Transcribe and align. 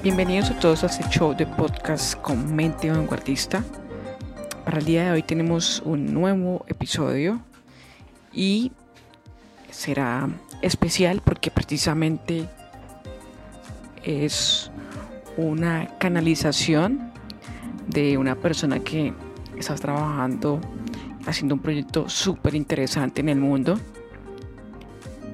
Bienvenidos 0.00 0.52
a 0.52 0.58
todos 0.60 0.84
a 0.84 0.86
este 0.86 1.02
show 1.10 1.34
de 1.34 1.44
podcast 1.44 2.14
con 2.20 2.54
mente 2.54 2.88
vanguardista. 2.88 3.64
Para 4.64 4.78
el 4.78 4.84
día 4.84 5.04
de 5.06 5.10
hoy 5.10 5.22
tenemos 5.24 5.82
un 5.84 6.14
nuevo 6.14 6.64
episodio 6.68 7.40
y 8.32 8.70
será 9.70 10.28
especial 10.62 11.20
porque 11.24 11.50
precisamente 11.50 12.48
es 14.04 14.70
una 15.36 15.88
canalización 15.98 17.10
de 17.88 18.18
una 18.18 18.36
persona 18.36 18.78
que 18.78 19.12
está 19.58 19.74
trabajando 19.74 20.60
haciendo 21.26 21.56
un 21.56 21.60
proyecto 21.60 22.08
súper 22.08 22.54
interesante 22.54 23.20
en 23.20 23.30
el 23.30 23.40
mundo. 23.40 23.80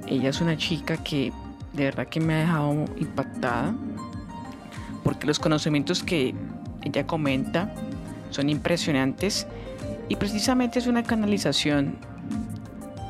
Ella 0.06 0.30
es 0.30 0.40
una 0.40 0.56
chica 0.56 0.96
que 0.96 1.32
de 1.74 1.84
verdad 1.84 2.06
que 2.09 2.20
me 2.20 2.32
ha 2.32 2.38
dejado 2.38 2.87
impactada 2.96 3.74
porque 5.05 5.27
los 5.27 5.38
conocimientos 5.38 6.02
que 6.02 6.35
ella 6.83 7.07
comenta 7.07 7.73
son 8.30 8.49
impresionantes 8.49 9.46
y 10.09 10.16
precisamente 10.16 10.80
es 10.80 10.87
una 10.87 11.05
canalización 11.05 11.96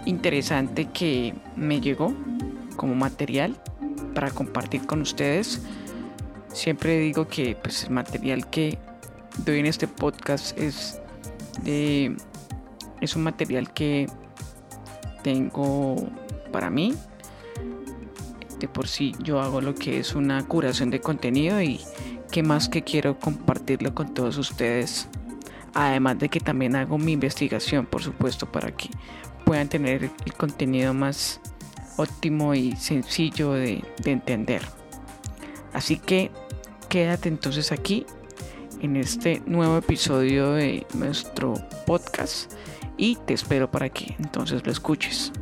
interesante 0.04 0.86
que 0.86 1.34
me 1.56 1.80
llegó 1.80 2.14
como 2.76 2.94
material 2.94 3.56
para 4.14 4.30
compartir 4.30 4.86
con 4.86 5.00
ustedes. 5.00 5.62
Siempre 6.52 6.98
digo 6.98 7.26
que 7.26 7.56
pues, 7.56 7.84
el 7.84 7.90
material 7.90 8.48
que 8.50 8.78
doy 9.44 9.60
en 9.60 9.66
este 9.66 9.88
podcast 9.88 10.58
es 10.58 11.00
es 13.00 13.16
un 13.16 13.22
material 13.22 13.72
que 13.72 14.08
tengo 15.22 15.96
para 16.52 16.70
mí. 16.70 16.94
Por 18.68 18.88
sí 18.88 19.14
yo 19.22 19.40
hago 19.40 19.60
lo 19.60 19.74
que 19.74 19.98
es 19.98 20.14
una 20.14 20.46
curación 20.46 20.90
de 20.90 21.00
contenido 21.00 21.60
y 21.60 21.80
que 22.30 22.42
más 22.42 22.68
que 22.68 22.82
quiero 22.82 23.18
compartirlo 23.18 23.94
con 23.94 24.14
todos 24.14 24.38
ustedes. 24.38 25.08
Además 25.74 26.18
de 26.18 26.28
que 26.28 26.40
también 26.40 26.76
hago 26.76 26.98
mi 26.98 27.12
investigación, 27.12 27.86
por 27.86 28.02
supuesto, 28.02 28.50
para 28.50 28.70
que 28.70 28.88
puedan 29.44 29.68
tener 29.68 30.10
el 30.24 30.34
contenido 30.34 30.94
más 30.94 31.40
óptimo 31.96 32.54
y 32.54 32.76
sencillo 32.76 33.52
de 33.52 33.82
entender. 34.04 34.62
Así 35.72 35.98
que 35.98 36.30
quédate 36.88 37.28
entonces 37.28 37.72
aquí 37.72 38.06
en 38.80 38.96
este 38.96 39.42
nuevo 39.46 39.78
episodio 39.78 40.52
de 40.52 40.86
nuestro 40.94 41.54
podcast 41.86 42.52
y 42.96 43.16
te 43.26 43.34
espero 43.34 43.70
para 43.70 43.88
que 43.88 44.14
entonces 44.18 44.64
lo 44.64 44.70
escuches. 44.70 45.32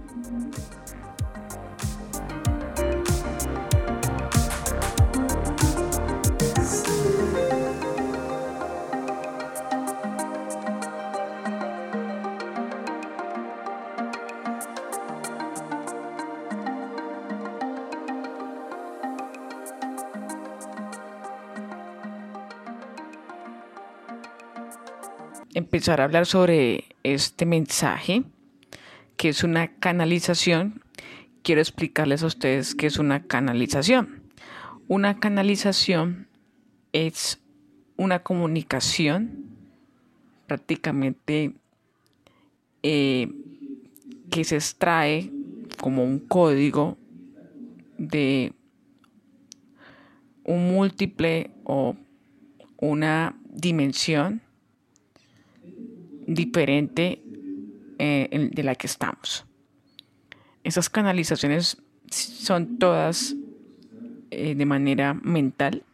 Empezar 25.73 26.03
a 26.03 26.05
hablar 26.05 26.27
sobre 26.27 26.85
este 27.03 27.47
mensaje, 27.47 28.25
que 29.17 29.31
es 29.31 29.43
una 29.43 29.69
canalización. 29.79 30.83
Quiero 31.43 31.63
explicarles 31.63 32.23
a 32.23 32.27
ustedes 32.27 32.75
qué 32.75 32.89
es 32.89 32.99
una 32.99 33.23
canalización. 33.23 34.23
Una 34.87 35.19
canalización 35.19 36.29
es 36.93 37.41
una 37.97 38.23
comunicación 38.23 39.47
prácticamente 40.47 41.55
eh, 42.83 43.33
que 44.31 44.45
se 44.45 44.57
extrae 44.57 45.31
como 45.81 46.05
un 46.05 46.19
código 46.19 46.99
de 47.97 48.53
un 50.45 50.75
múltiple 50.75 51.51
o 51.65 51.97
una 52.77 53.39
dimensión 53.47 54.43
diferente 56.27 57.23
eh, 57.99 58.51
de 58.53 58.63
la 58.63 58.75
que 58.75 58.87
estamos. 58.87 59.45
Esas 60.65 60.89
canalizaciones 60.89 61.83
son 62.11 62.79
todas 62.79 63.35
eh, 64.31 64.55
de 64.55 64.67
manera 64.67 65.15
mental. 65.15 65.85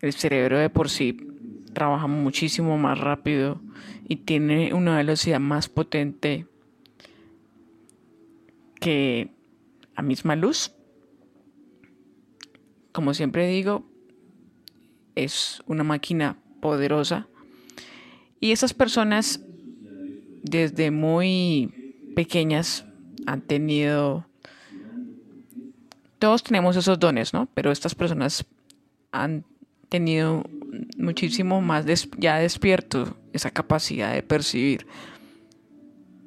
El 0.00 0.12
cerebro 0.12 0.58
de 0.58 0.70
por 0.70 0.90
sí 0.90 1.16
trabaja 1.72 2.06
muchísimo 2.06 2.78
más 2.78 2.98
rápido 2.98 3.60
y 4.08 4.16
tiene 4.16 4.72
una 4.74 4.96
velocidad 4.96 5.40
más 5.40 5.68
potente 5.68 6.46
que 8.80 9.30
a 9.94 10.02
misma 10.02 10.36
luz. 10.36 10.72
Como 12.92 13.14
siempre 13.14 13.46
digo, 13.46 13.84
es 15.14 15.62
una 15.66 15.84
máquina 15.84 16.38
poderosa 16.60 17.28
y 18.40 18.52
esas 18.52 18.74
personas 18.74 19.40
desde 20.42 20.90
muy 20.90 22.12
pequeñas 22.14 22.84
han 23.26 23.42
tenido, 23.42 24.26
todos 26.18 26.42
tenemos 26.42 26.76
esos 26.76 26.98
dones, 26.98 27.32
¿no? 27.32 27.48
Pero 27.54 27.70
estas 27.70 27.94
personas 27.94 28.46
han 29.12 29.44
tenido 29.88 30.44
muchísimo 30.96 31.60
más 31.60 31.86
ya 32.18 32.38
despierto 32.38 33.16
esa 33.32 33.50
capacidad 33.50 34.12
de 34.12 34.22
percibir. 34.22 34.86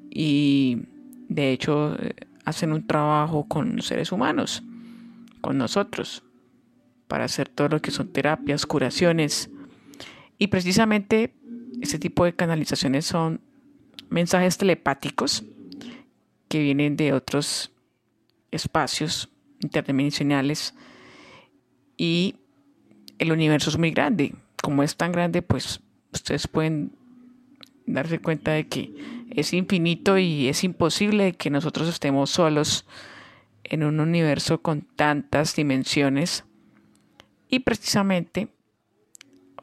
Y 0.10 0.84
de 1.30 1.52
hecho 1.52 1.96
hacen 2.44 2.74
un 2.74 2.86
trabajo 2.86 3.46
con 3.48 3.82
seres 3.82 4.12
humanos, 4.12 4.64
con 5.42 5.58
nosotros, 5.58 6.24
para 7.08 7.26
hacer 7.26 7.50
todo 7.50 7.70
lo 7.70 7.82
que 7.82 7.92
son 7.92 8.10
terapias, 8.10 8.66
curaciones. 8.66 9.50
Y 10.38 10.48
precisamente 10.48 11.34
este 11.80 12.00
tipo 12.00 12.26
de 12.26 12.34
canalizaciones 12.34 13.06
son 13.06 13.42
mensajes 14.10 14.58
telepáticos 14.58 15.44
que 16.48 16.60
vienen 16.60 16.98
de 16.98 17.14
otros 17.14 17.72
espacios 18.52 19.30
interdimensionales 19.62 20.74
y 21.98 22.36
el 23.20 23.32
universo 23.32 23.70
es 23.70 23.78
muy 23.78 23.92
grande. 23.92 24.34
Como 24.62 24.84
es 24.84 24.96
tan 24.98 25.12
grande, 25.12 25.42
pues 25.42 25.80
ustedes 26.12 26.48
pueden 26.48 26.92
darse 27.86 28.20
cuenta 28.20 28.52
de 28.52 28.68
que 28.68 28.94
es 29.30 29.54
infinito 29.54 30.18
y 30.18 30.48
es 30.48 30.64
imposible 30.64 31.34
que 31.34 31.50
nosotros 31.50 31.88
estemos 31.88 32.30
solos 32.32 32.86
en 33.64 33.84
un 33.84 34.00
universo 34.00 34.62
con 34.62 34.82
tantas 34.82 35.56
dimensiones. 35.56 36.44
Y 37.48 37.60
precisamente 37.60 38.50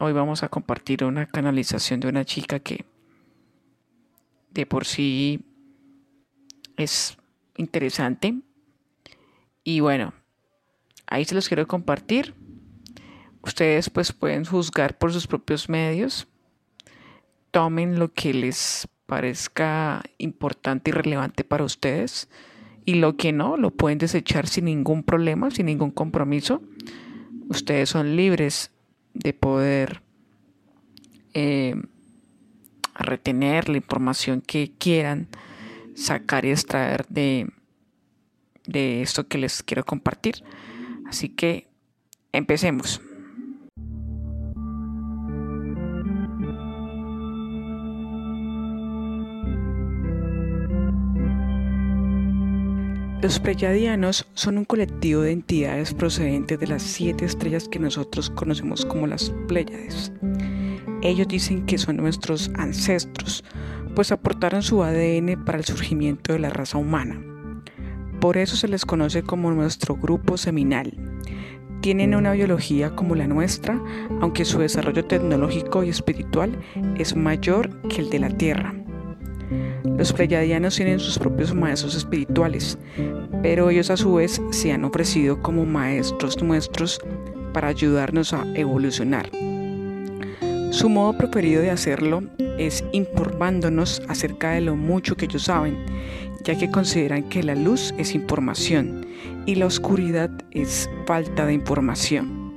Hoy 0.00 0.12
vamos 0.12 0.44
a 0.44 0.48
compartir 0.48 1.02
una 1.02 1.26
canalización 1.26 1.98
de 1.98 2.06
una 2.06 2.24
chica 2.24 2.60
que 2.60 2.84
de 4.52 4.64
por 4.64 4.84
sí 4.84 5.40
es 6.76 7.18
interesante. 7.56 8.38
Y 9.64 9.80
bueno, 9.80 10.14
ahí 11.08 11.24
se 11.24 11.34
los 11.34 11.48
quiero 11.48 11.66
compartir. 11.66 12.32
Ustedes 13.42 13.90
pues 13.90 14.12
pueden 14.12 14.44
juzgar 14.44 14.96
por 14.96 15.12
sus 15.12 15.26
propios 15.26 15.68
medios. 15.68 16.28
Tomen 17.50 17.98
lo 17.98 18.12
que 18.12 18.32
les 18.32 18.86
parezca 19.06 20.04
importante 20.18 20.90
y 20.90 20.92
relevante 20.92 21.42
para 21.42 21.64
ustedes. 21.64 22.28
Y 22.84 22.94
lo 22.94 23.16
que 23.16 23.32
no, 23.32 23.56
lo 23.56 23.72
pueden 23.72 23.98
desechar 23.98 24.46
sin 24.46 24.66
ningún 24.66 25.02
problema, 25.02 25.50
sin 25.50 25.66
ningún 25.66 25.90
compromiso. 25.90 26.62
Ustedes 27.48 27.88
son 27.88 28.14
libres 28.14 28.70
de 29.14 29.32
poder 29.32 30.02
eh, 31.34 31.74
retener 32.94 33.68
la 33.68 33.76
información 33.76 34.40
que 34.40 34.72
quieran 34.78 35.28
sacar 35.94 36.44
y 36.44 36.50
extraer 36.50 37.06
de, 37.08 37.50
de 38.66 39.02
esto 39.02 39.26
que 39.26 39.38
les 39.38 39.62
quiero 39.62 39.84
compartir. 39.84 40.44
Así 41.06 41.28
que 41.28 41.68
empecemos. 42.32 43.00
Los 53.20 53.40
Pleiadianos 53.40 54.28
son 54.34 54.58
un 54.58 54.64
colectivo 54.64 55.22
de 55.22 55.32
entidades 55.32 55.92
procedentes 55.92 56.60
de 56.60 56.68
las 56.68 56.84
siete 56.84 57.24
estrellas 57.24 57.68
que 57.68 57.80
nosotros 57.80 58.30
conocemos 58.30 58.86
como 58.86 59.08
las 59.08 59.30
Pleiades. 59.48 60.12
Ellos 61.02 61.26
dicen 61.26 61.66
que 61.66 61.78
son 61.78 61.96
nuestros 61.96 62.48
ancestros, 62.54 63.42
pues 63.96 64.12
aportaron 64.12 64.62
su 64.62 64.84
ADN 64.84 65.44
para 65.44 65.58
el 65.58 65.64
surgimiento 65.64 66.32
de 66.32 66.38
la 66.38 66.50
raza 66.50 66.78
humana. 66.78 67.20
Por 68.20 68.36
eso 68.36 68.54
se 68.54 68.68
les 68.68 68.84
conoce 68.84 69.24
como 69.24 69.50
nuestro 69.50 69.96
grupo 69.96 70.36
seminal. 70.36 70.92
tienen 71.80 72.14
una 72.14 72.32
biología 72.32 72.94
como 72.94 73.16
la 73.16 73.26
nuestra, 73.26 73.80
aunque 74.20 74.44
su 74.44 74.60
desarrollo 74.60 75.04
tecnológico 75.04 75.82
y 75.82 75.88
espiritual 75.88 76.56
es 76.96 77.16
mayor 77.16 77.82
que 77.88 78.00
el 78.00 78.10
de 78.10 78.18
la 78.20 78.30
Tierra. 78.30 78.77
Los 79.84 80.12
pleyadianos 80.12 80.76
tienen 80.76 81.00
sus 81.00 81.18
propios 81.18 81.54
maestros 81.54 81.94
espirituales, 81.94 82.78
pero 83.42 83.70
ellos 83.70 83.90
a 83.90 83.96
su 83.96 84.14
vez 84.14 84.40
se 84.50 84.72
han 84.72 84.84
ofrecido 84.84 85.40
como 85.42 85.64
maestros 85.64 86.42
nuestros 86.42 87.00
para 87.52 87.68
ayudarnos 87.68 88.32
a 88.32 88.44
evolucionar. 88.54 89.30
Su 90.70 90.88
modo 90.88 91.16
preferido 91.16 91.62
de 91.62 91.70
hacerlo 91.70 92.22
es 92.58 92.84
informándonos 92.92 94.02
acerca 94.08 94.50
de 94.50 94.60
lo 94.60 94.76
mucho 94.76 95.16
que 95.16 95.24
ellos 95.24 95.44
saben, 95.44 95.78
ya 96.44 96.56
que 96.56 96.70
consideran 96.70 97.28
que 97.28 97.42
la 97.42 97.54
luz 97.54 97.94
es 97.98 98.14
información 98.14 99.06
y 99.46 99.54
la 99.54 99.66
oscuridad 99.66 100.30
es 100.50 100.90
falta 101.06 101.46
de 101.46 101.54
información. 101.54 102.47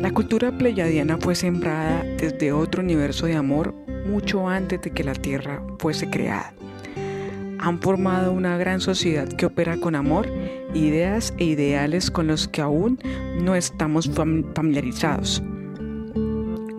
La 0.00 0.12
cultura 0.12 0.50
pleyadiana 0.50 1.18
fue 1.18 1.34
sembrada 1.34 2.02
desde 2.16 2.52
otro 2.52 2.82
universo 2.82 3.26
de 3.26 3.36
amor 3.36 3.74
mucho 4.08 4.48
antes 4.48 4.80
de 4.80 4.92
que 4.92 5.04
la 5.04 5.12
Tierra 5.12 5.62
fuese 5.78 6.08
creada. 6.08 6.54
Han 7.58 7.82
formado 7.82 8.32
una 8.32 8.56
gran 8.56 8.80
sociedad 8.80 9.28
que 9.28 9.44
opera 9.44 9.76
con 9.76 9.94
amor, 9.94 10.26
ideas 10.72 11.34
e 11.36 11.44
ideales 11.44 12.10
con 12.10 12.28
los 12.28 12.48
que 12.48 12.62
aún 12.62 12.98
no 13.42 13.54
estamos 13.54 14.10
familiarizados. 14.54 15.42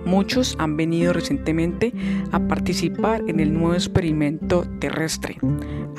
Muchos 0.03 0.55
han 0.57 0.75
venido 0.75 1.13
recientemente 1.13 1.93
a 2.31 2.39
participar 2.39 3.21
en 3.27 3.39
el 3.39 3.53
nuevo 3.53 3.75
experimento 3.75 4.65
terrestre, 4.79 5.37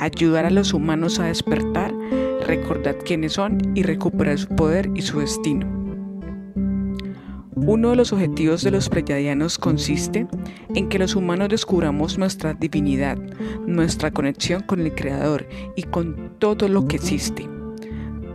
ayudar 0.01 0.45
a 0.45 0.51
los 0.51 0.75
humanos 0.75 1.21
a 1.21 1.27
despertar, 1.27 1.95
recordar 2.49 2.99
quiénes 2.99 3.35
son 3.35 3.59
y 3.77 3.85
recuperar 3.85 4.41
su 4.41 4.49
poder 4.49 4.91
y 4.97 5.03
su 5.03 5.21
destino. 5.21 5.82
Uno 7.65 7.91
de 7.91 7.97
los 7.97 8.13
objetivos 8.13 8.63
de 8.63 8.73
los 8.73 8.89
pleyadianos 8.89 9.57
consiste 9.57 10.27
en 10.75 10.89
que 10.89 10.99
los 10.99 11.15
humanos 11.15 11.49
descubramos 11.49 12.19
nuestra 12.19 12.55
divinidad, 12.55 13.17
nuestra 13.67 14.11
conexión 14.11 14.63
con 14.63 14.81
el 14.81 14.93
Creador 14.93 15.47
y 15.77 15.85
con 15.85 16.33
todo 16.41 16.69
lo 16.69 16.89
que 16.89 16.97
existe. 16.97 17.49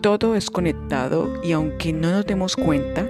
Todo 0.02 0.34
es 0.34 0.50
conectado 0.50 1.42
y 1.44 1.52
aunque 1.52 1.92
no 1.92 2.12
nos 2.12 2.26
demos 2.26 2.56
cuenta, 2.56 3.06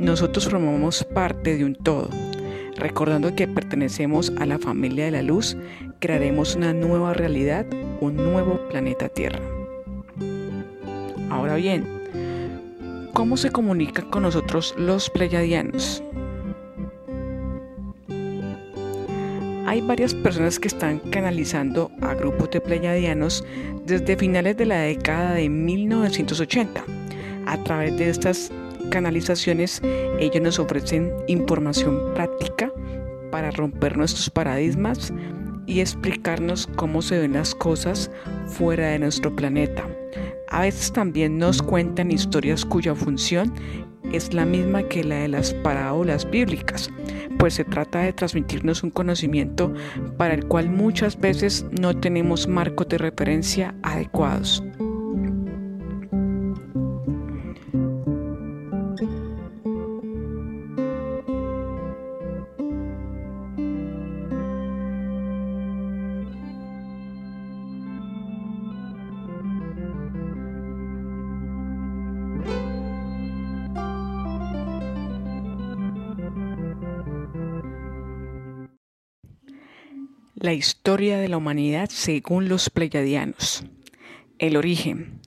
nosotros 0.00 0.48
formamos 0.48 1.04
parte 1.04 1.56
de 1.56 1.64
un 1.64 1.76
todo. 1.76 2.10
Recordando 2.76 3.36
que 3.36 3.46
pertenecemos 3.46 4.32
a 4.40 4.46
la 4.46 4.58
familia 4.58 5.04
de 5.04 5.12
la 5.12 5.22
luz, 5.22 5.56
crearemos 6.00 6.56
una 6.56 6.72
nueva 6.72 7.14
realidad, 7.14 7.64
un 8.00 8.16
nuevo 8.16 8.58
planeta 8.70 9.08
Tierra. 9.08 9.40
Ahora 11.30 11.54
bien, 11.54 11.99
¿Cómo 13.12 13.36
se 13.36 13.50
comunican 13.50 14.08
con 14.08 14.22
nosotros 14.22 14.74
los 14.78 15.10
pleyadianos? 15.10 16.02
Hay 19.66 19.80
varias 19.80 20.14
personas 20.14 20.58
que 20.58 20.68
están 20.68 21.00
canalizando 21.10 21.90
a 22.02 22.14
grupos 22.14 22.50
de 22.50 22.60
pleyadianos 22.60 23.44
desde 23.84 24.16
finales 24.16 24.56
de 24.56 24.66
la 24.66 24.80
década 24.80 25.34
de 25.34 25.48
1980. 25.48 26.84
A 27.46 27.58
través 27.64 27.96
de 27.96 28.10
estas 28.10 28.52
canalizaciones, 28.90 29.82
ellos 30.20 30.42
nos 30.42 30.58
ofrecen 30.60 31.12
información 31.26 32.14
práctica 32.14 32.72
para 33.32 33.50
romper 33.50 33.96
nuestros 33.96 34.30
paradigmas 34.30 35.12
y 35.66 35.80
explicarnos 35.80 36.68
cómo 36.76 37.02
se 37.02 37.18
ven 37.18 37.32
las 37.32 37.54
cosas 37.54 38.10
fuera 38.46 38.88
de 38.88 39.00
nuestro 39.00 39.34
planeta 39.34 39.84
a 40.50 40.60
veces 40.60 40.92
también 40.92 41.38
nos 41.38 41.62
cuentan 41.62 42.10
historias 42.10 42.64
cuya 42.64 42.94
función 42.94 43.52
es 44.12 44.34
la 44.34 44.44
misma 44.44 44.82
que 44.82 45.04
la 45.04 45.16
de 45.16 45.28
las 45.28 45.54
parábolas 45.54 46.28
bíblicas, 46.28 46.90
pues 47.38 47.54
se 47.54 47.64
trata 47.64 48.00
de 48.00 48.12
transmitirnos 48.12 48.82
un 48.82 48.90
conocimiento 48.90 49.72
para 50.16 50.34
el 50.34 50.46
cual 50.46 50.68
muchas 50.68 51.18
veces 51.18 51.64
no 51.80 51.96
tenemos 51.96 52.48
marcos 52.48 52.88
de 52.88 52.98
referencia 52.98 53.74
adecuados. 53.82 54.62
La 80.40 80.54
historia 80.54 81.18
de 81.18 81.28
la 81.28 81.36
humanidad 81.36 81.90
según 81.92 82.48
los 82.48 82.70
pleyadianos. 82.70 83.62
El 84.38 84.56
origen. 84.56 85.20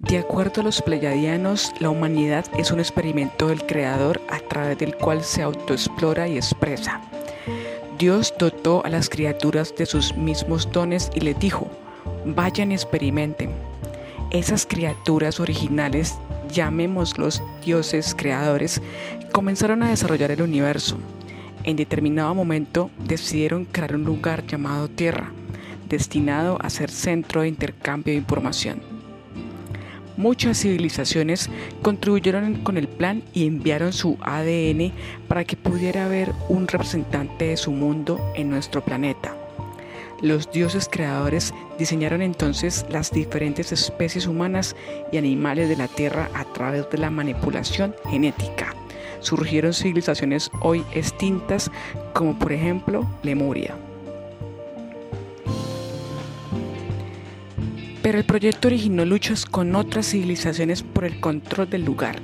De 0.00 0.18
acuerdo 0.18 0.60
a 0.60 0.64
los 0.64 0.82
pleyadianos, 0.82 1.72
la 1.78 1.90
humanidad 1.90 2.44
es 2.58 2.72
un 2.72 2.80
experimento 2.80 3.46
del 3.46 3.64
Creador 3.64 4.20
a 4.28 4.40
través 4.40 4.76
del 4.78 4.96
cual 4.96 5.22
se 5.22 5.42
autoexplora 5.42 6.26
y 6.26 6.36
expresa. 6.36 7.00
Dios 7.96 8.34
dotó 8.36 8.84
a 8.84 8.88
las 8.88 9.08
criaturas 9.08 9.72
de 9.76 9.86
sus 9.86 10.16
mismos 10.16 10.68
dones 10.72 11.12
y 11.14 11.20
les 11.20 11.38
dijo, 11.38 11.70
vayan 12.24 12.72
y 12.72 12.74
experimenten. 12.74 13.52
Esas 14.32 14.66
criaturas 14.66 15.38
originales, 15.38 16.18
llamémoslos 16.52 17.40
dioses 17.64 18.16
creadores, 18.16 18.82
comenzaron 19.30 19.84
a 19.84 19.90
desarrollar 19.90 20.32
el 20.32 20.42
universo 20.42 20.98
en 21.64 21.76
determinado 21.76 22.34
momento 22.34 22.90
decidieron 22.98 23.64
crear 23.64 23.96
un 23.96 24.04
lugar 24.04 24.46
llamado 24.46 24.88
Tierra, 24.88 25.32
destinado 25.88 26.58
a 26.60 26.70
ser 26.70 26.90
centro 26.90 27.42
de 27.42 27.48
intercambio 27.48 28.12
de 28.12 28.18
información. 28.18 28.82
Muchas 30.16 30.60
civilizaciones 30.60 31.50
contribuyeron 31.82 32.62
con 32.62 32.76
el 32.76 32.86
plan 32.86 33.24
y 33.32 33.46
enviaron 33.46 33.92
su 33.92 34.16
ADN 34.20 34.92
para 35.26 35.44
que 35.44 35.56
pudiera 35.56 36.04
haber 36.04 36.32
un 36.48 36.68
representante 36.68 37.46
de 37.46 37.56
su 37.56 37.72
mundo 37.72 38.20
en 38.36 38.48
nuestro 38.48 38.84
planeta. 38.84 39.34
Los 40.22 40.52
dioses 40.52 40.88
creadores 40.90 41.52
diseñaron 41.78 42.22
entonces 42.22 42.86
las 42.88 43.10
diferentes 43.10 43.72
especies 43.72 44.28
humanas 44.28 44.76
y 45.10 45.18
animales 45.18 45.68
de 45.68 45.76
la 45.76 45.88
Tierra 45.88 46.30
a 46.32 46.44
través 46.44 46.88
de 46.90 46.98
la 46.98 47.10
manipulación 47.10 47.94
genética 48.08 48.74
surgieron 49.24 49.72
civilizaciones 49.72 50.50
hoy 50.60 50.84
extintas 50.92 51.70
como 52.12 52.38
por 52.38 52.52
ejemplo 52.52 53.08
Lemuria. 53.22 53.74
Pero 58.02 58.18
el 58.18 58.24
proyecto 58.24 58.68
originó 58.68 59.04
luchas 59.06 59.46
con 59.46 59.74
otras 59.74 60.10
civilizaciones 60.10 60.82
por 60.82 61.04
el 61.04 61.20
control 61.20 61.70
del 61.70 61.84
lugar, 61.84 62.20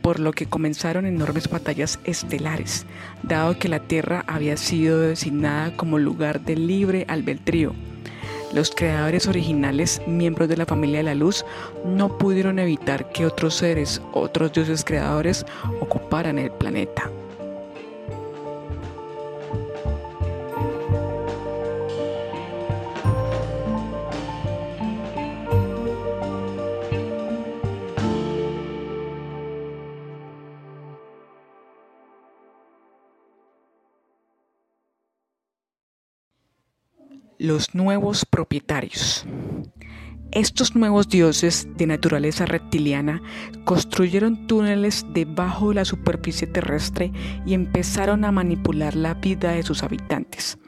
por 0.00 0.20
lo 0.20 0.32
que 0.32 0.46
comenzaron 0.46 1.04
enormes 1.04 1.50
batallas 1.50 1.98
estelares, 2.04 2.86
dado 3.24 3.58
que 3.58 3.68
la 3.68 3.80
Tierra 3.80 4.24
había 4.28 4.56
sido 4.56 5.00
designada 5.00 5.76
como 5.76 5.98
lugar 5.98 6.42
de 6.42 6.54
libre 6.54 7.04
albedrío 7.08 7.74
los 8.52 8.70
creadores 8.70 9.26
originales, 9.26 10.00
miembros 10.06 10.48
de 10.48 10.56
la 10.56 10.66
familia 10.66 10.98
de 10.98 11.04
la 11.04 11.14
luz, 11.14 11.44
no 11.84 12.16
pudieron 12.18 12.58
evitar 12.58 13.10
que 13.10 13.26
otros 13.26 13.54
seres, 13.54 14.00
otros 14.12 14.52
dioses 14.52 14.84
creadores, 14.84 15.44
ocuparan 15.80 16.38
el 16.38 16.50
planeta. 16.50 17.10
Los 37.46 37.76
nuevos 37.76 38.24
propietarios. 38.24 39.24
Estos 40.32 40.74
nuevos 40.74 41.08
dioses 41.08 41.68
de 41.76 41.86
naturaleza 41.86 42.44
reptiliana 42.44 43.22
construyeron 43.64 44.48
túneles 44.48 45.06
debajo 45.14 45.68
de 45.68 45.76
la 45.76 45.84
superficie 45.84 46.48
terrestre 46.48 47.12
y 47.46 47.54
empezaron 47.54 48.24
a 48.24 48.32
manipular 48.32 48.96
la 48.96 49.14
vida 49.14 49.52
de 49.52 49.62
sus 49.62 49.84
habitantes. 49.84 50.58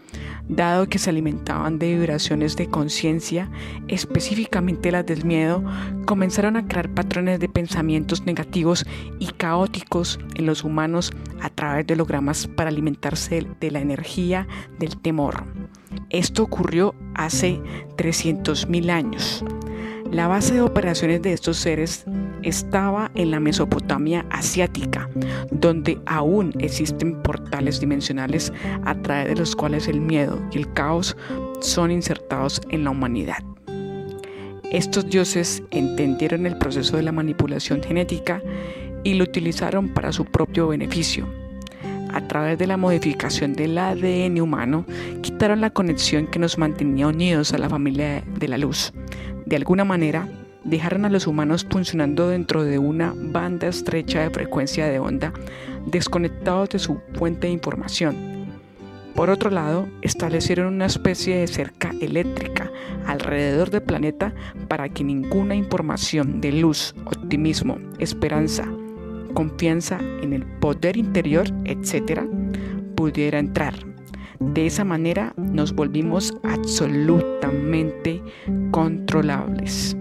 Dado 0.48 0.88
que 0.88 0.98
se 0.98 1.10
alimentaban 1.10 1.78
de 1.78 1.96
vibraciones 1.96 2.56
de 2.56 2.68
conciencia, 2.68 3.50
específicamente 3.88 4.92
las 4.92 5.04
del 5.04 5.24
miedo, 5.24 5.62
comenzaron 6.06 6.56
a 6.56 6.66
crear 6.66 6.94
patrones 6.94 7.40
de 7.40 7.48
pensamientos 7.48 8.24
negativos 8.24 8.86
y 9.18 9.26
caóticos 9.26 10.18
en 10.36 10.46
los 10.46 10.62
humanos 10.62 11.12
a 11.42 11.50
través 11.50 11.86
de 11.86 11.94
hologramas 11.94 12.46
para 12.46 12.70
alimentarse 12.70 13.46
de 13.60 13.70
la 13.70 13.80
energía 13.80 14.46
del 14.78 14.96
temor. 14.96 15.44
Esto 16.10 16.44
ocurrió 16.44 16.94
hace 17.14 17.60
300.000 17.96 18.90
años. 18.90 19.44
La 20.10 20.26
base 20.26 20.54
de 20.54 20.62
operaciones 20.62 21.20
de 21.20 21.34
estos 21.34 21.58
seres 21.58 22.06
estaba 22.42 23.10
en 23.14 23.30
la 23.30 23.40
Mesopotamia 23.40 24.24
asiática, 24.30 25.08
donde 25.50 26.00
aún 26.06 26.54
existen 26.60 27.22
portales 27.22 27.80
dimensionales 27.80 28.52
a 28.84 28.94
través 28.94 29.28
de 29.28 29.36
los 29.36 29.54
cuales 29.54 29.86
el 29.86 30.00
miedo 30.00 30.40
y 30.50 30.58
el 30.58 30.72
caos 30.72 31.16
son 31.60 31.90
insertados 31.90 32.62
en 32.70 32.84
la 32.84 32.90
humanidad. 32.90 33.38
Estos 34.70 35.08
dioses 35.08 35.62
entendieron 35.70 36.46
el 36.46 36.58
proceso 36.58 36.96
de 36.96 37.02
la 37.02 37.12
manipulación 37.12 37.82
genética 37.82 38.42
y 39.04 39.14
lo 39.14 39.24
utilizaron 39.24 39.88
para 39.88 40.12
su 40.12 40.24
propio 40.24 40.68
beneficio. 40.68 41.26
A 42.12 42.26
través 42.26 42.58
de 42.58 42.66
la 42.66 42.76
modificación 42.76 43.52
del 43.52 43.76
ADN 43.78 44.40
humano, 44.40 44.86
quitaron 45.38 45.60
la 45.60 45.70
conexión 45.70 46.26
que 46.26 46.40
nos 46.40 46.58
mantenía 46.58 47.06
unidos 47.06 47.52
a 47.52 47.58
la 47.58 47.68
familia 47.68 48.24
de 48.26 48.48
la 48.48 48.58
luz. 48.58 48.92
De 49.46 49.54
alguna 49.54 49.84
manera, 49.84 50.28
dejaron 50.64 51.04
a 51.04 51.10
los 51.10 51.28
humanos 51.28 51.64
funcionando 51.70 52.26
dentro 52.28 52.64
de 52.64 52.80
una 52.80 53.14
banda 53.16 53.68
estrecha 53.68 54.20
de 54.20 54.30
frecuencia 54.30 54.88
de 54.88 54.98
onda, 54.98 55.32
desconectados 55.86 56.70
de 56.70 56.80
su 56.80 57.00
fuente 57.14 57.46
de 57.46 57.52
información. 57.52 58.16
Por 59.14 59.30
otro 59.30 59.50
lado, 59.50 59.86
establecieron 60.02 60.74
una 60.74 60.86
especie 60.86 61.36
de 61.36 61.46
cerca 61.46 61.92
eléctrica 62.00 62.72
alrededor 63.06 63.70
del 63.70 63.82
planeta 63.82 64.34
para 64.66 64.88
que 64.88 65.04
ninguna 65.04 65.54
información 65.54 66.40
de 66.40 66.50
luz, 66.50 66.96
optimismo, 67.04 67.78
esperanza, 68.00 68.66
confianza 69.34 70.00
en 70.00 70.32
el 70.32 70.44
poder 70.44 70.96
interior, 70.96 71.46
etc., 71.64 72.22
pudiera 72.96 73.38
entrar. 73.38 73.87
De 74.40 74.66
esa 74.66 74.84
manera 74.84 75.34
nos 75.36 75.72
volvimos 75.72 76.34
absolutamente 76.42 78.22
controlables. 78.70 79.96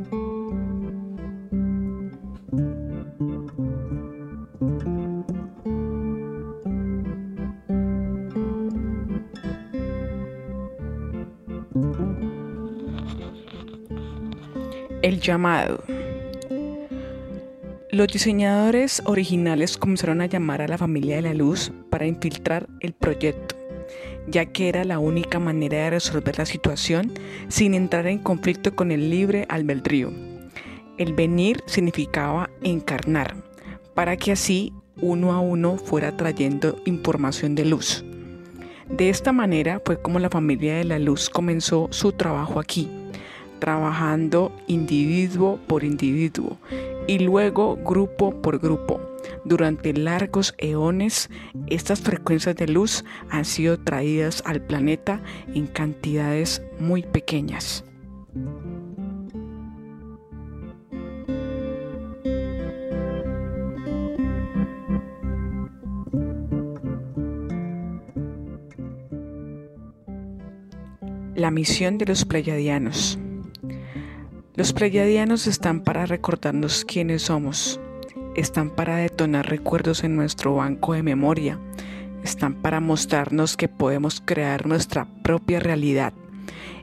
El 15.01 15.19
llamado. 15.21 15.83
Los 17.91 18.07
diseñadores 18.09 19.01
originales 19.05 19.77
comenzaron 19.77 20.21
a 20.21 20.25
llamar 20.25 20.61
a 20.61 20.67
la 20.67 20.77
familia 20.77 21.15
de 21.15 21.21
la 21.23 21.33
luz 21.33 21.71
para 21.89 22.05
infiltrar 22.05 22.67
el 22.79 22.93
proyecto, 22.93 23.55
ya 24.27 24.45
que 24.45 24.69
era 24.69 24.83
la 24.83 24.99
única 24.99 25.39
manera 25.39 25.77
de 25.77 25.89
resolver 25.91 26.37
la 26.37 26.45
situación 26.45 27.13
sin 27.47 27.73
entrar 27.73 28.07
en 28.07 28.19
conflicto 28.19 28.75
con 28.75 28.91
el 28.91 29.09
libre 29.09 29.45
albedrío. 29.49 30.11
El 30.97 31.13
venir 31.13 31.63
significaba 31.65 32.49
encarnar, 32.61 33.35
para 33.93 34.17
que 34.17 34.31
así 34.31 34.73
uno 35.01 35.33
a 35.33 35.39
uno 35.39 35.77
fuera 35.77 36.15
trayendo 36.17 36.81
información 36.85 37.55
de 37.55 37.65
luz. 37.65 38.03
De 38.89 39.09
esta 39.09 39.31
manera 39.31 39.81
fue 39.85 40.01
como 40.01 40.19
la 40.19 40.29
familia 40.29 40.75
de 40.75 40.85
la 40.85 40.99
luz 40.99 41.29
comenzó 41.29 41.87
su 41.91 42.13
trabajo 42.13 42.59
aquí 42.59 42.89
trabajando 43.59 44.51
individuo 44.67 45.59
por 45.67 45.83
individuo 45.83 46.57
y 47.07 47.19
luego 47.19 47.77
grupo 47.77 48.41
por 48.41 48.59
grupo. 48.59 49.01
Durante 49.43 49.93
largos 49.93 50.53
eones, 50.57 51.29
estas 51.67 52.01
frecuencias 52.01 52.55
de 52.55 52.67
luz 52.67 53.05
han 53.29 53.45
sido 53.45 53.79
traídas 53.79 54.43
al 54.45 54.61
planeta 54.61 55.21
en 55.53 55.67
cantidades 55.67 56.61
muy 56.79 57.03
pequeñas. 57.03 57.83
La 71.35 71.51
misión 71.51 71.99
de 71.99 72.07
los 72.07 72.25
pleiadianos. 72.25 73.19
Los 74.57 74.73
pleiadianos 74.73 75.45
están 75.45 75.81
para 75.81 76.07
recordarnos 76.07 76.83
quiénes 76.83 77.21
somos, 77.21 77.79
están 78.35 78.71
para 78.71 78.95
detonar 78.95 79.47
recuerdos 79.47 80.03
en 80.03 80.15
nuestro 80.15 80.55
banco 80.55 80.93
de 80.93 81.03
memoria, 81.03 81.59
están 82.23 82.55
para 82.55 82.79
mostrarnos 82.79 83.55
que 83.55 83.67
podemos 83.67 84.19
crear 84.25 84.65
nuestra 84.65 85.05
propia 85.21 85.59
realidad, 85.59 86.11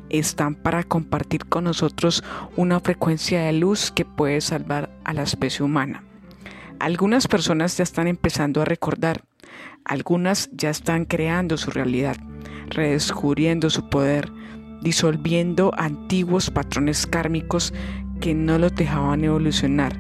están 0.09 0.55
para 0.55 0.85
compartir 0.85 1.47
con 1.47 1.65
nosotros 1.65 2.23
una 2.55 2.79
frecuencia 2.79 3.43
de 3.43 3.55
luz 3.55 3.91
que 3.91 4.05
puede 4.05 4.41
salvar 4.41 4.97
a 5.03 5.13
la 5.13 5.25
especie 5.25 5.65
humana. 5.65 6.05
Algunas 6.79 7.27
personas 7.27 7.77
ya 7.77 7.83
están 7.83 8.07
empezando 8.07 8.63
a 8.63 8.67
recordar, 8.67 9.25
algunas 9.85 10.49
ya 10.53 10.71
están 10.71 11.07
creando 11.07 11.57
su 11.57 11.73
realidad, 11.73 12.19
redescubriendo 12.69 13.69
su 13.69 13.89
poder, 13.89 14.31
disolviendo 14.85 15.73
antiguos 15.77 16.51
patrones 16.51 17.07
kármicos 17.07 17.73
que 18.21 18.35
no 18.35 18.59
los 18.59 18.75
dejaban 18.75 19.25
evolucionar 19.25 19.99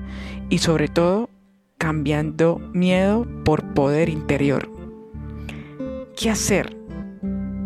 y 0.50 0.58
sobre 0.58 0.88
todo 0.88 1.30
cambiando 1.78 2.60
miedo 2.72 3.26
por 3.44 3.64
poder 3.74 4.08
interior. 4.08 4.70
¿Qué 6.16 6.30
hacer? 6.30 6.76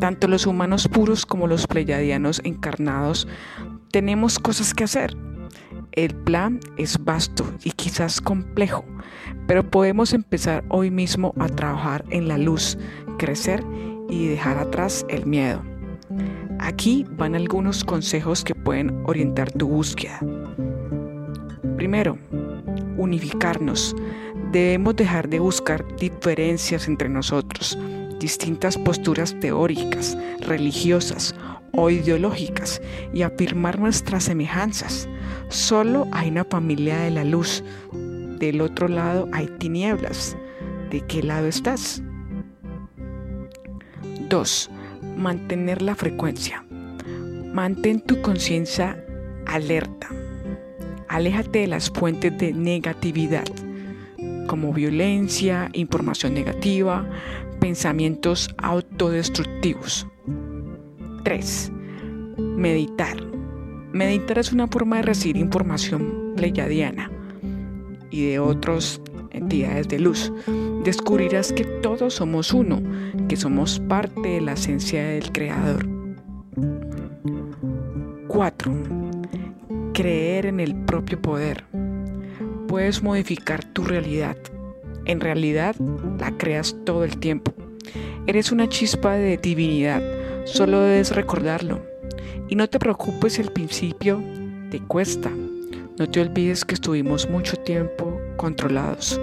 Tanto 0.00 0.28
los 0.28 0.46
humanos 0.46 0.88
puros 0.88 1.26
como 1.26 1.46
los 1.46 1.66
pleyadianos 1.66 2.40
encarnados 2.44 3.28
tenemos 3.90 4.38
cosas 4.38 4.72
que 4.72 4.84
hacer. 4.84 5.16
El 5.92 6.14
plan 6.14 6.60
es 6.76 7.04
vasto 7.04 7.44
y 7.64 7.72
quizás 7.72 8.20
complejo, 8.20 8.84
pero 9.48 9.68
podemos 9.68 10.12
empezar 10.12 10.64
hoy 10.68 10.90
mismo 10.90 11.34
a 11.38 11.48
trabajar 11.48 12.04
en 12.10 12.28
la 12.28 12.38
luz, 12.38 12.78
crecer 13.18 13.64
y 14.08 14.28
dejar 14.28 14.58
atrás 14.58 15.04
el 15.08 15.26
miedo. 15.26 15.77
Aquí 16.60 17.06
van 17.16 17.34
algunos 17.34 17.84
consejos 17.84 18.44
que 18.44 18.54
pueden 18.54 19.02
orientar 19.06 19.50
tu 19.52 19.68
búsqueda. 19.68 20.20
Primero, 21.76 22.18
unificarnos. 22.96 23.94
Debemos 24.50 24.96
dejar 24.96 25.28
de 25.28 25.38
buscar 25.38 25.84
diferencias 25.96 26.88
entre 26.88 27.08
nosotros, 27.08 27.78
distintas 28.18 28.76
posturas 28.76 29.38
teóricas, 29.40 30.16
religiosas 30.40 31.34
o 31.72 31.90
ideológicas 31.90 32.80
y 33.12 33.22
afirmar 33.22 33.78
nuestras 33.78 34.24
semejanzas. 34.24 35.08
Solo 35.48 36.08
hay 36.12 36.30
una 36.30 36.44
familia 36.44 36.98
de 36.98 37.10
la 37.10 37.24
luz. 37.24 37.62
Del 37.92 38.60
otro 38.60 38.88
lado 38.88 39.28
hay 39.32 39.46
tinieblas. 39.58 40.36
¿De 40.90 41.00
qué 41.02 41.22
lado 41.22 41.46
estás? 41.46 42.02
2 44.28 44.70
mantener 45.16 45.82
la 45.82 45.94
frecuencia. 45.94 46.64
Mantén 47.52 48.00
tu 48.00 48.20
conciencia 48.22 49.04
alerta. 49.46 50.08
Aléjate 51.08 51.60
de 51.60 51.66
las 51.66 51.90
fuentes 51.90 52.36
de 52.38 52.52
negatividad, 52.52 53.46
como 54.46 54.72
violencia, 54.72 55.70
información 55.72 56.34
negativa, 56.34 57.08
pensamientos 57.60 58.50
autodestructivos. 58.58 60.06
3. 61.24 61.72
Meditar. 62.56 63.16
Meditar 63.92 64.38
es 64.38 64.52
una 64.52 64.68
forma 64.68 64.96
de 64.96 65.02
recibir 65.02 65.36
información 65.38 66.34
pleiadiana 66.36 67.10
y 68.10 68.26
de 68.26 68.38
otras 68.38 69.00
entidades 69.30 69.88
de 69.88 69.98
luz 69.98 70.32
descubrirás 70.84 71.52
que 71.52 71.64
todos 71.64 72.14
somos 72.14 72.52
uno, 72.52 72.80
que 73.28 73.36
somos 73.36 73.80
parte 73.80 74.28
de 74.28 74.40
la 74.40 74.52
esencia 74.52 75.02
del 75.02 75.32
Creador. 75.32 75.86
4. 78.28 78.72
Creer 79.92 80.46
en 80.46 80.60
el 80.60 80.74
propio 80.74 81.20
poder. 81.20 81.64
Puedes 82.68 83.02
modificar 83.02 83.64
tu 83.64 83.84
realidad. 83.84 84.36
En 85.06 85.20
realidad 85.20 85.74
la 86.18 86.36
creas 86.36 86.76
todo 86.84 87.04
el 87.04 87.18
tiempo. 87.18 87.52
Eres 88.26 88.52
una 88.52 88.68
chispa 88.68 89.14
de 89.14 89.38
divinidad, 89.38 90.02
solo 90.44 90.80
debes 90.80 91.16
recordarlo. 91.16 91.80
Y 92.48 92.56
no 92.56 92.68
te 92.68 92.78
preocupes, 92.78 93.38
el 93.38 93.50
principio 93.50 94.22
te 94.70 94.80
cuesta. 94.80 95.30
No 95.98 96.08
te 96.08 96.20
olvides 96.20 96.64
que 96.64 96.74
estuvimos 96.74 97.28
mucho 97.28 97.56
tiempo 97.56 98.20
controlados. 98.36 99.20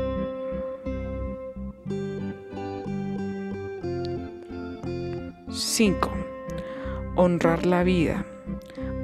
5. 5.75 6.10
Honrar 7.17 7.65
la 7.65 7.84
vida. 7.84 8.25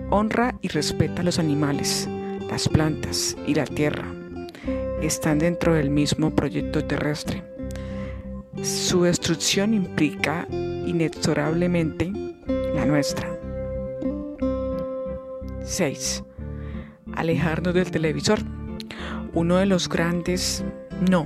Honra 0.09 0.55
y 0.61 0.69
respeta 0.69 1.21
a 1.21 1.25
los 1.25 1.37
animales, 1.37 2.07
las 2.49 2.69
plantas 2.69 3.35
y 3.45 3.55
la 3.55 3.65
tierra. 3.65 4.05
Están 5.01 5.39
dentro 5.39 5.73
del 5.73 5.89
mismo 5.89 6.33
proyecto 6.33 6.85
terrestre. 6.85 7.43
Su 8.63 9.03
destrucción 9.03 9.73
implica 9.73 10.47
inexorablemente 10.49 12.09
la 12.73 12.85
nuestra. 12.85 13.27
6. 15.63 16.23
alejarnos 17.11 17.73
del 17.73 17.91
televisor. 17.91 18.39
Uno 19.33 19.57
de 19.57 19.65
los 19.65 19.89
grandes 19.89 20.63
no 21.09 21.25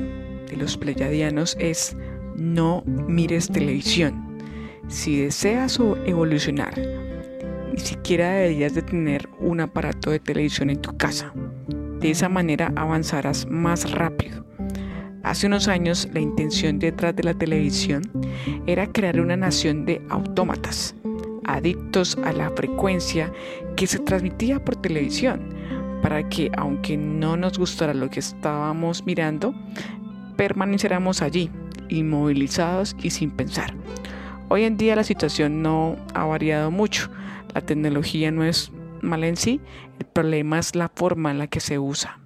de 0.50 0.58
los 0.58 0.76
pleyadianos 0.76 1.56
es 1.60 1.96
no 2.36 2.82
mires 2.88 3.48
televisión. 3.48 4.25
Si 4.88 5.20
deseas 5.20 5.80
evolucionar, 6.06 6.80
ni 7.74 7.80
siquiera 7.80 8.30
deberías 8.30 8.76
de 8.76 8.84
tener 8.84 9.28
un 9.40 9.60
aparato 9.60 10.12
de 10.12 10.20
televisión 10.20 10.70
en 10.70 10.82
tu 10.82 10.96
casa. 10.96 11.34
De 12.00 12.12
esa 12.12 12.30
manera 12.30 12.72
avanzarás 12.76 13.48
más 13.50 13.92
rápido. 13.92 14.46
Hace 15.24 15.48
unos 15.48 15.68
años 15.68 16.08
la 16.14 16.20
intención 16.20 16.78
detrás 16.78 17.16
de 17.16 17.24
la 17.24 17.34
televisión 17.34 18.04
era 18.68 18.86
crear 18.86 19.20
una 19.20 19.36
nación 19.36 19.86
de 19.86 20.02
autómatas, 20.10 20.96
adictos 21.46 22.16
a 22.24 22.32
la 22.32 22.52
frecuencia 22.52 23.34
que 23.76 23.88
se 23.88 23.98
transmitía 23.98 24.64
por 24.64 24.76
televisión, 24.76 25.50
para 26.04 26.30
que 26.30 26.52
aunque 26.56 26.96
no 26.96 27.38
nos 27.38 27.58
gustara 27.58 27.96
lo 27.96 28.10
que 28.12 28.20
estábamos 28.20 29.04
mirando, 29.04 29.56
permaneciéramos 30.38 31.24
allí, 31.24 31.50
inmovilizados 31.90 32.96
y 33.02 33.10
sin 33.10 33.32
pensar. 33.32 33.74
Hoy 34.48 34.64
en 34.64 34.78
día 34.78 34.96
la 34.96 35.04
situación 35.04 35.64
no 35.64 35.98
ha 36.14 36.26
variado 36.26 36.70
mucho. 36.70 37.10
La 37.54 37.62
tecnología 37.62 38.32
no 38.32 38.44
es 38.44 38.72
mala 39.02 39.28
en 39.28 39.38
sí, 39.38 39.60
el 40.00 40.06
problema 40.06 40.60
es 40.60 40.76
la 40.76 40.90
forma 40.94 41.32
en 41.32 41.40
la 41.40 41.48
que 41.48 41.60
se 41.60 41.80
usa. 41.80 42.20